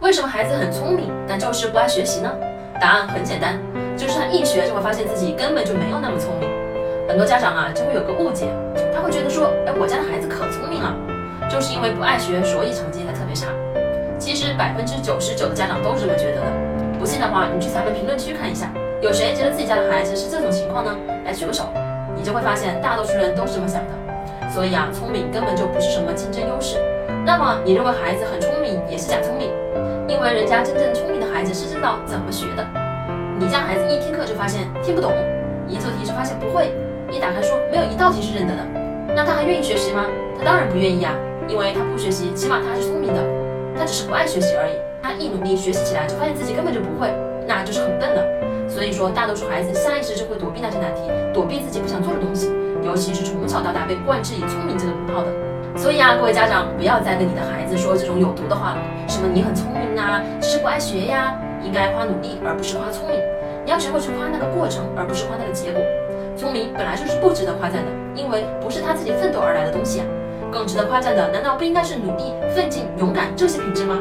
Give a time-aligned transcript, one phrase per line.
[0.00, 2.30] 为什么孩子很聪明，但就是不爱学习呢？
[2.80, 3.58] 答案很简单，
[3.96, 6.48] 就是他一学就会发现自己根本就没有那么聪明。
[7.08, 8.46] 很多家长啊就会有个误解，
[8.94, 10.94] 他会觉得说，哎，我家的孩子可聪明了，
[11.50, 13.48] 就是因为不爱学，所以成绩才特别差。
[14.20, 16.50] 其实百分之九十九的家长都是这么觉得的。
[16.96, 18.70] 不信的话，你去咱们评论区看一下，
[19.02, 20.94] 有谁觉得自己家的孩子是这种情况呢？
[21.26, 21.74] 来举个手，
[22.14, 23.90] 你就会发现大多数人都是这么想的。
[24.48, 26.78] 所以啊，聪明根本就不是什么竞争优势。
[27.28, 29.52] 那么你认为孩子很聪明也是假聪明？
[30.08, 32.66] 因为人家真正聪明的孩子是知道怎么学的。
[33.38, 35.12] 你家孩子一听课就发现听不懂，
[35.68, 36.72] 一做题就发现不会，
[37.12, 38.64] 一打开书没有一道题是认得的，
[39.14, 40.06] 那他还愿意学习吗？
[40.38, 41.12] 他当然不愿意呀，
[41.46, 43.20] 因为他不学习，起码他是聪明的，
[43.76, 44.72] 他只是不爱学习而已。
[45.02, 47.12] 他一努力学习起来，就发现自己根本就不会，
[47.46, 48.24] 那就是很笨了。
[48.66, 51.02] 所以说，大多数孩子下意识就会躲避那些难题，
[51.34, 52.50] 躲避自己不想做的东西，
[52.82, 55.47] 尤其是从小到大被灌之以聪明这个名号的。
[55.76, 63.18] 所以啊，各位家长不要再跟你的孩子说这种有毒的话了，什么你很聪明呐，只是不爱学呀，应该夸努力而不是夸聪明。
[63.64, 65.82] 你要学会去夸那个过程，而不是夸那个结果。
[66.36, 70.06] 聪明本来就是不值得夸赞的，因为不是他自己奋斗而来的东西啊。
[70.50, 73.98] 更值得夸赞的，难道不应该是努力、奋进、勇敢这些品质吗？